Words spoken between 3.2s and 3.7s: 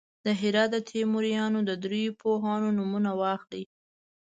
واخلئ.